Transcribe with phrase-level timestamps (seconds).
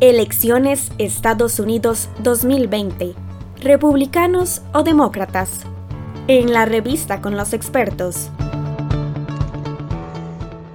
[0.00, 3.12] Elecciones Estados Unidos 2020.
[3.60, 5.66] ¿Republicanos o demócratas?
[6.26, 8.30] En la revista con los expertos.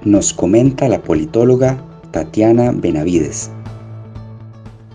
[0.03, 3.49] Nos comenta la politóloga Tatiana Benavides.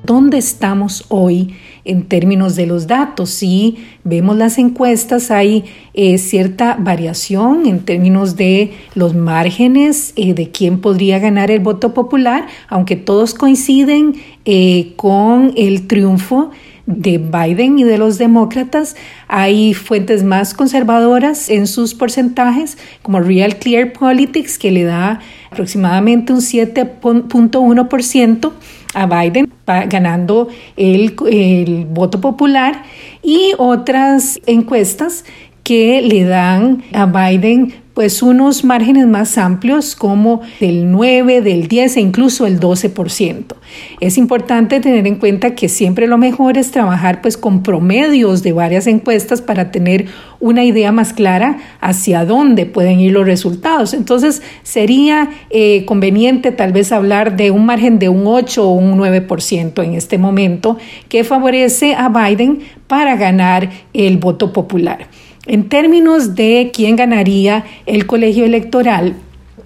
[0.04, 1.56] ¿Dónde estamos hoy
[1.90, 3.30] en términos de los datos?
[3.30, 5.64] Si vemos las encuestas, hay
[5.94, 11.92] eh, cierta variación en términos de los márgenes eh, de quién podría ganar el voto
[11.92, 14.14] popular, aunque todos coinciden
[14.44, 16.50] eh, con el triunfo
[16.86, 18.96] de Biden y de los demócratas.
[19.28, 25.20] Hay fuentes más conservadoras en sus porcentajes, como Real Clear Politics, que le da
[25.50, 28.52] aproximadamente un 7.1%
[28.94, 32.82] a Biden, ganando el, el voto popular,
[33.22, 35.24] y otras encuestas
[35.62, 41.96] que le dan a Biden pues unos márgenes más amplios como del 9, del 10
[41.96, 43.54] e incluso el 12%.
[44.00, 48.52] Es importante tener en cuenta que siempre lo mejor es trabajar pues con promedios de
[48.52, 50.06] varias encuestas para tener
[50.38, 53.92] una idea más clara hacia dónde pueden ir los resultados.
[53.92, 58.98] Entonces sería eh, conveniente tal vez hablar de un margen de un 8 o un
[58.98, 60.78] 9% en este momento
[61.08, 65.08] que favorece a Biden para ganar el voto popular.
[65.46, 69.16] En términos de quién ganaría el colegio electoral,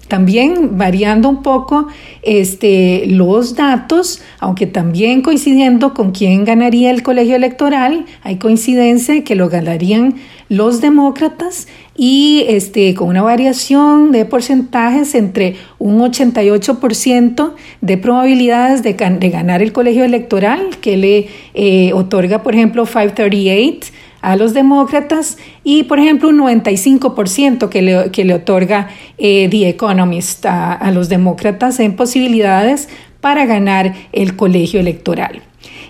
[0.07, 1.87] también variando un poco
[2.21, 9.35] este, los datos, aunque también coincidiendo con quién ganaría el colegio electoral, hay coincidencia que
[9.35, 10.15] lo ganarían
[10.47, 18.93] los demócratas y este, con una variación de porcentajes entre un 88% de probabilidades de,
[18.93, 25.83] ganar el colegio electoral que le eh, otorga, por ejemplo, 538 a los demócratas y,
[25.83, 31.09] por ejemplo, un 95% que le, que le otorga eh, The Economist a, a los
[31.09, 32.89] demócratas en posibilidades
[33.21, 35.41] para ganar el colegio electoral.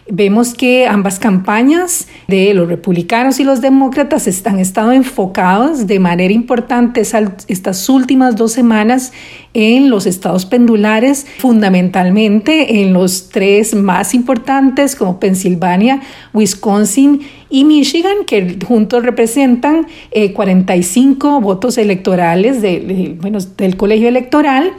[0.08, 6.32] Vemos que ambas campañas de los republicanos y los demócratas están estado enfocados de manera
[6.32, 9.14] importante estas últimas dos semanas
[9.56, 16.02] en los estados pendulares, fundamentalmente en los tres más importantes como Pensilvania,
[16.36, 19.88] Wisconsin y Michigan, que juntos representan
[20.36, 24.74] 45 eh, votos electorales de, bueno, del colegio electoral.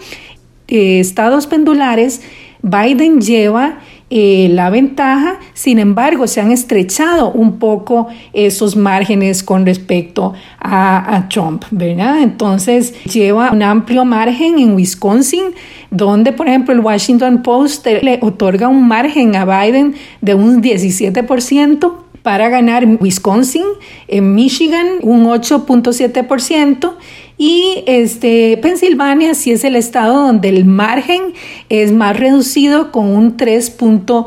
[0.69, 2.23] Eh, estados pendulares,
[2.63, 9.67] Biden lleva eh, la ventaja, sin embargo, se han estrechado un poco esos márgenes con
[9.67, 12.23] respecto a, Trump, ¿verdad?
[12.23, 15.47] Entonces, lleva un amplio margen en Wisconsin,
[15.91, 21.93] donde, por ejemplo, el Washington Post le otorga un margen a Biden de un 17%
[22.23, 23.65] para ganar Wisconsin,
[24.09, 26.95] en Michigan un 8.7%
[27.39, 31.35] y este, Pensilvania sí es el estado donde el margen
[31.69, 34.27] es más reducido con un 3.8%.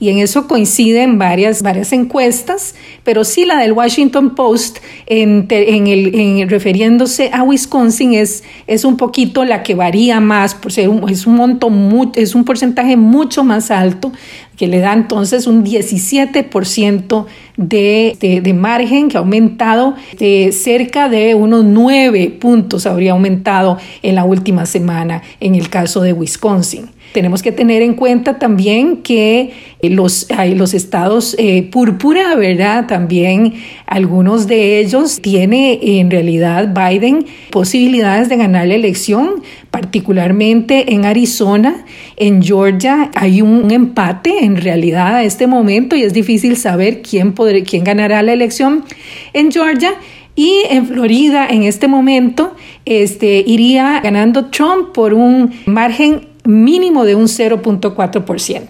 [0.00, 6.48] Y en eso coinciden varias, varias encuestas, pero sí la del Washington Post en, el,
[6.48, 11.36] refiriéndose a Wisconsin es, es un poquito la que varía más, por ser es, un
[11.36, 11.70] monto,
[12.16, 14.12] es un porcentaje mucho más alto
[14.56, 17.26] que le da entonces un 17%
[17.56, 23.78] de, de, de, margen que ha aumentado de cerca de unos 9 puntos, habría aumentado
[24.02, 26.90] en la última semana en el caso de Wisconsin.
[27.12, 29.52] Tenemos que tener en cuenta también que
[29.82, 32.86] los, hay los estados eh, púrpura, ¿verdad?
[32.86, 33.54] También
[33.86, 41.84] algunos de ellos tiene en realidad Biden posibilidades de ganar la elección, particularmente en Arizona,
[42.16, 47.32] en Georgia hay un, empate en realidad a este momento y es difícil saber quién,
[47.32, 48.84] podrá, quién ganará la elección
[49.32, 49.94] en Georgia.
[50.34, 52.54] Y en Florida, en este momento,
[52.86, 58.68] este, iría ganando Trump por un margen mínimo de un 0.4%.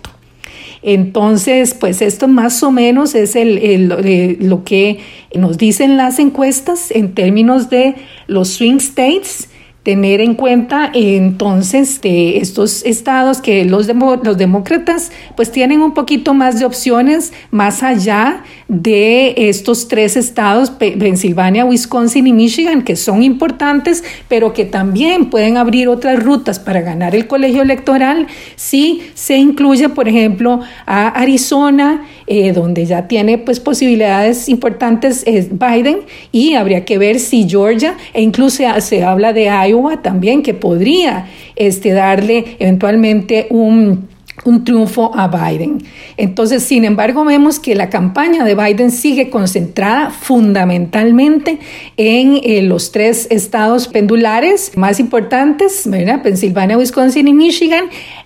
[0.83, 4.99] Entonces, pues esto más o menos es el, eh, lo que
[5.34, 7.94] nos dicen las encuestas en términos de
[8.27, 9.49] los swing states
[9.82, 13.88] tener en cuenta entonces de estos estados que los,
[14.23, 20.70] los demócratas pues tienen un poquito más de opciones más allá de estos tres estados,
[20.70, 26.80] Pensilvania, Wisconsin y Michigan, que son importantes, pero que también pueden abrir otras rutas para
[26.80, 33.36] ganar el colegio electoral si se incluye, por ejemplo, a Arizona, eh, donde ya tiene
[33.36, 35.98] pues posibilidades importantes es Biden,
[36.32, 41.26] y habría que ver si Georgia, e incluso se habla de Iowa también, que podría
[41.56, 44.12] este, darle eventualmente un
[44.44, 45.83] un triunfo a Biden.
[46.17, 51.59] Entonces, sin embargo, vemos que la campaña de Biden sigue concentrada fundamentalmente
[51.97, 56.23] en eh, los tres estados pendulares más importantes, ¿verdad?
[56.23, 57.85] Pensilvania, Wisconsin y Michigan,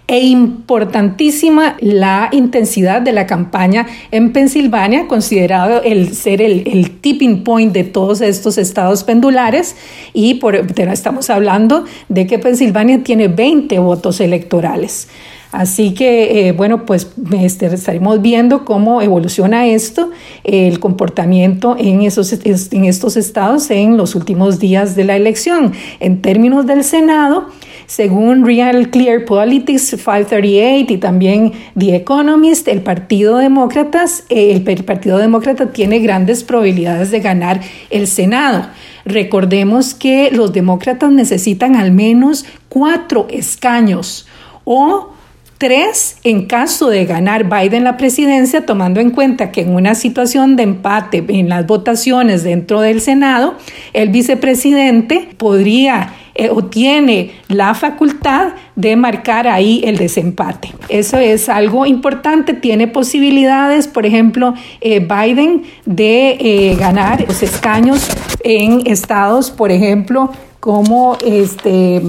[0.09, 7.73] e importantísima la intensidad de la campaña en Pensilvania, considerado el ser el, tipping point
[7.73, 9.75] de todos estos estados pendulares,
[10.13, 15.09] y por, estamos hablando de que Pensilvania tiene 20 votos electorales.
[15.57, 20.11] Así que, eh, bueno, pues este, estaremos viendo cómo evoluciona esto,
[20.45, 25.73] el comportamiento en, esos, en estos estados en los últimos días de la elección.
[25.99, 27.47] En términos del Senado,
[27.87, 35.17] según Real Clear Politics 538 y también The Economist, el Partido Demócratas, eh, el Partido
[35.17, 38.67] Demócrata tiene grandes probabilidades de ganar el Senado.
[39.07, 44.27] Recordemos que los demócratas necesitan al menos cuatro escaños
[44.65, 45.16] o
[45.59, 50.55] Tres, en caso de ganar Biden la presidencia, tomando en cuenta que en una situación
[50.55, 53.55] de empate en las votaciones dentro del Senado,
[53.95, 60.75] el vicepresidente podría eh, o tiene la facultad de marcar ahí el desempate.
[60.91, 68.07] Eso es algo importante, tiene posibilidades, por ejemplo, eh, Biden de eh, ganar los escaños
[68.45, 70.31] en estados, por ejemplo,
[70.61, 72.03] como este,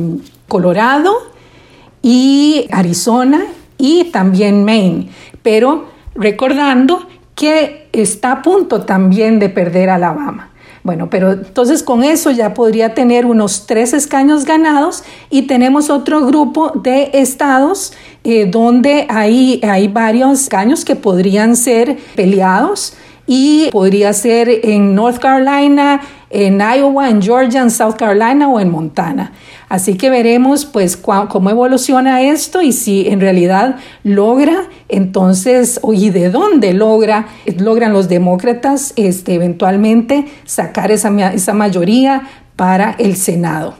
[0.50, 1.37] Colorado,
[2.08, 3.42] y Arizona
[3.78, 5.10] y también Maine,
[5.44, 7.06] pero recordando
[7.36, 10.52] que está a punto también de perder Alabama.
[10.84, 16.26] Bueno, pero entonces con eso ya podría tener unos tres escaños ganados y tenemos otro
[16.26, 17.92] grupo de estados
[18.24, 22.94] eh, donde hay, hay varios escaños que podrían ser peleados
[23.28, 28.72] y podría ser en North Carolina, en Iowa, en Georgia, en South Carolina o en
[28.72, 29.34] Montana.
[29.70, 36.30] Así que veremos pues cómo evoluciona esto y si en realidad logra entonces y de
[36.30, 37.28] dónde logra
[37.58, 43.76] logran los demócratas este, eventualmente sacar esa, esa mayoría para el Senado.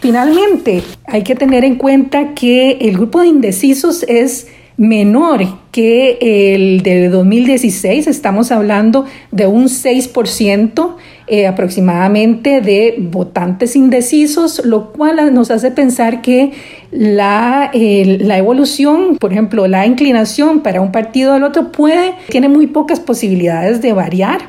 [0.00, 4.48] Finalmente, hay que tener en cuenta que el grupo de indecisos es
[4.80, 5.42] menor
[5.72, 6.16] que
[6.54, 10.96] el de 2016, estamos hablando de un 6%
[11.26, 16.52] eh, aproximadamente de votantes indecisos, lo cual nos hace pensar que
[16.90, 22.66] la, la evolución, por ejemplo, la inclinación para un partido el otro puede, tiene muy
[22.66, 24.40] pocas posibilidades de variar.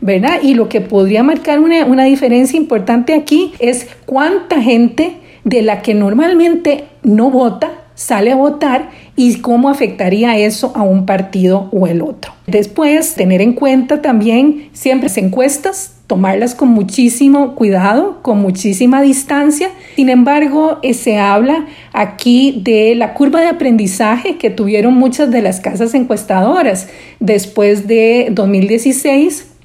[0.00, 0.40] ¿verdad?
[0.42, 5.80] Y lo que podría marcar una, una diferencia importante aquí es cuánta gente de la
[5.80, 11.88] que normalmente no vota sale a votar y cómo afectaría eso a un partido o
[11.88, 12.32] el otro.
[12.46, 19.70] Después, tener en cuenta también siempre las encuestas, tomarlas con muchísimo cuidado, con muchísima distancia.
[19.96, 25.42] Sin embargo, eh, se habla aquí de la curva de aprendizaje que tuvieron muchas de
[25.42, 26.88] las casas encuestadoras
[27.18, 29.55] después de 2016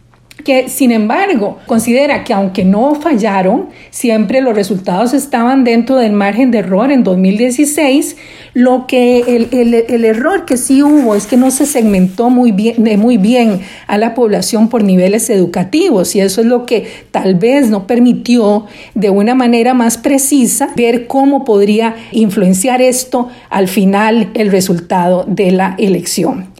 [0.44, 6.51] que sin embargo considera que aunque no fallaron, siempre los resultados estaban dentro del margen
[6.51, 8.18] de error en 2016,
[8.54, 12.98] lo que el, error que sí hubo es que no se segmentó muy bien, eh,
[12.98, 17.69] muy bien a la población por niveles educativos y eso es lo que tal vez
[17.69, 24.51] no permitió de una manera más precisa ver cómo podría influenciar esto al final el
[24.51, 26.50] resultado de la elección.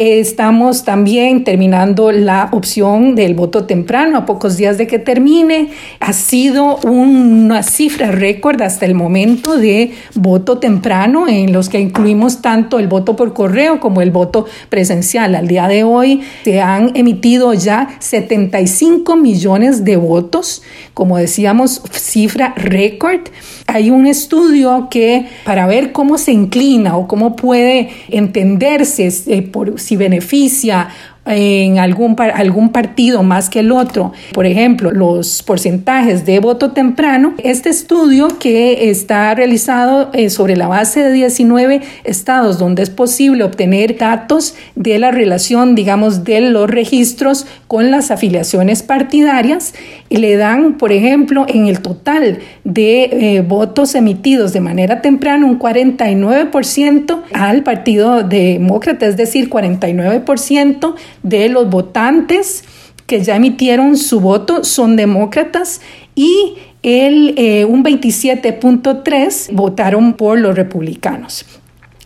[0.00, 5.70] Estamos también terminando la opción del voto temprano a pocos días de que termine.
[5.98, 12.42] Ha sido una cifra récord hasta el momento de voto temprano en los que incluimos
[12.42, 15.34] tanto el voto por correo como el voto presencial.
[15.34, 20.62] Al día de hoy se han emitido ya 75 millones de votos,
[20.94, 23.22] como decíamos, cifra récord.
[23.66, 29.80] Hay un estudio que para ver cómo se inclina o cómo puede entenderse eh, por
[29.88, 30.86] si beneficia
[31.28, 37.34] en algún, algún partido más que el otro, por ejemplo, los porcentajes de voto temprano,
[37.42, 43.44] este estudio que está realizado eh, sobre la base de 19 estados donde es posible
[43.44, 49.74] obtener datos de la relación, digamos, de los registros con las afiliaciones partidarias,
[50.10, 55.58] le dan, por ejemplo, en el total de eh, votos emitidos de manera temprana un
[55.58, 62.64] 49% al Partido Demócrata, es decir, 49% de los votantes
[63.06, 65.80] que ya emitieron su voto son demócratas
[66.14, 71.46] y el, eh, un 27.3 votaron por los republicanos.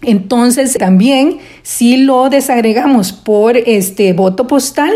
[0.03, 4.93] Entonces, también si lo desagregamos por este voto postal,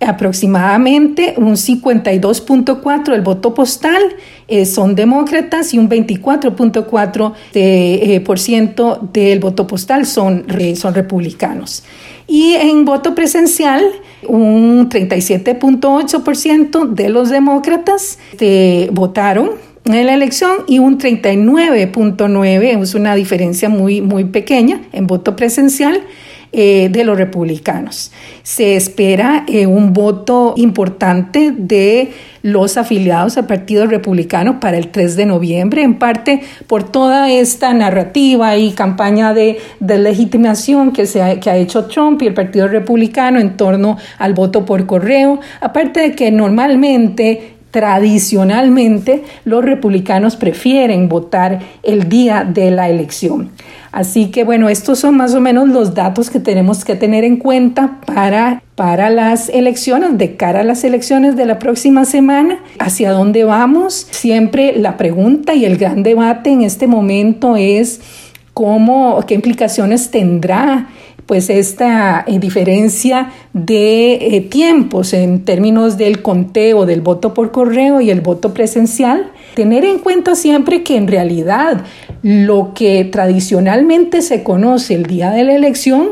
[0.00, 4.00] aproximadamente un 52.4 del voto postal
[4.46, 10.94] eh, son demócratas y un 24.4% de, eh, por ciento del voto postal son, son
[10.94, 11.82] republicanos.
[12.28, 13.82] Y en voto presencial,
[14.26, 19.52] un 37.8% de los demócratas este, votaron
[19.86, 26.02] en la elección y un 39.9, es una diferencia muy, muy pequeña en voto presencial
[26.52, 28.10] eh, de los republicanos.
[28.42, 32.12] Se espera eh, un voto importante de
[32.42, 37.74] los afiliados al Partido Republicano para el 3 de noviembre, en parte por toda esta
[37.74, 42.66] narrativa y campaña de, legitimación que, se ha, que ha hecho Trump y el Partido
[42.66, 51.08] Republicano en torno al voto por correo, aparte de que normalmente tradicionalmente los republicanos prefieren
[51.08, 53.50] votar el día de la elección.
[53.92, 57.36] Así que bueno, estos son más o menos los datos que tenemos que tener en
[57.36, 62.58] cuenta para, para las elecciones, de cara a las elecciones de la próxima semana.
[62.78, 64.06] ¿Hacia dónde vamos?
[64.10, 68.00] Siempre la pregunta y el gran debate en este momento es
[68.54, 70.88] cómo, qué implicaciones tendrá
[71.28, 78.00] pues esta eh, diferencia de eh, tiempos en términos del conteo del voto por correo
[78.00, 81.84] y el voto presencial, tener en cuenta siempre que en realidad
[82.22, 86.10] lo que tradicionalmente se conoce el día de la elección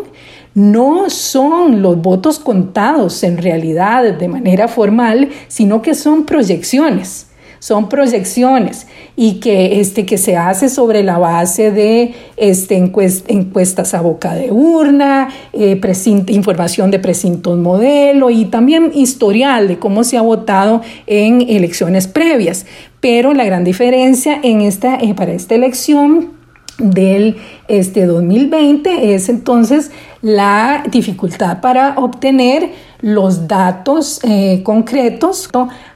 [0.54, 7.28] no son los votos contados en realidad de manera formal, sino que son proyecciones
[7.66, 14.02] son proyecciones y que, este, que se hace sobre la base de este, encuestas a
[14.02, 15.80] boca de urna, eh,
[16.28, 22.66] información de precintos modelo y también historial de cómo se ha votado en elecciones previas.
[23.00, 26.34] Pero la gran diferencia en esta, eh, para esta elección
[26.78, 29.90] del este 2020 es entonces
[30.22, 35.48] la dificultad para obtener los datos eh, concretos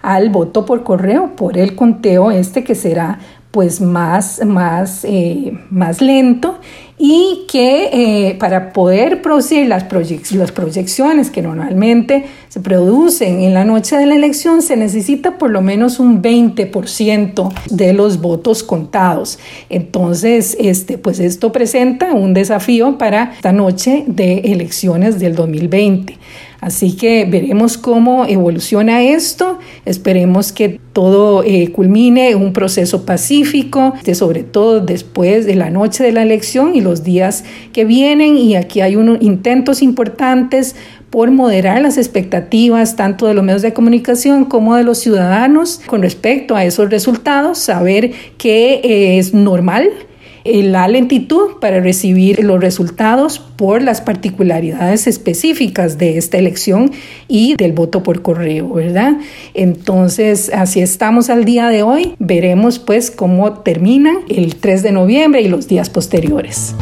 [0.02, 3.18] al voto por correo por el conteo este que será
[3.50, 6.60] pues más, más, eh, más lento
[6.98, 7.88] y que
[8.28, 9.86] eh, para poder producir las,
[10.32, 15.50] las proyecciones que normalmente se producen en la noche de la elección se necesita por
[15.50, 19.38] lo menos un 20% de los votos contados.
[19.68, 26.18] Entonces, este, pues esto presenta un desafío para esta noche de elecciones del 2020.
[26.60, 33.94] Así que veremos cómo evoluciona esto, esperemos que todo eh, culmine en un proceso pacífico,
[34.12, 38.36] sobre todo después de la noche de la elección y los días que vienen.
[38.36, 40.76] Y aquí hay unos intentos importantes
[41.08, 46.02] por moderar las expectativas tanto de los medios de comunicación como de los ciudadanos con
[46.02, 49.90] respecto a esos resultados, saber que es normal
[50.44, 56.92] la lentitud para recibir los resultados por las particularidades específicas de esta elección
[57.28, 59.18] y del voto por correo, ¿verdad?
[59.54, 62.14] Entonces, así estamos al día de hoy.
[62.18, 66.74] Veremos pues cómo termina el 3 de noviembre y los días posteriores.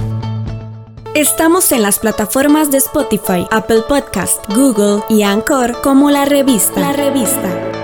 [1.15, 6.79] Estamos en las plataformas de Spotify, Apple Podcast, Google y Anchor como la revista.
[6.79, 7.78] La revista.